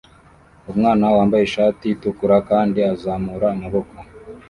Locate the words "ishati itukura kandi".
1.45-2.79